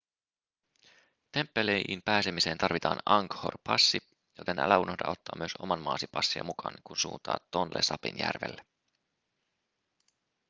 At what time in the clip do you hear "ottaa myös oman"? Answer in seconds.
5.11-5.79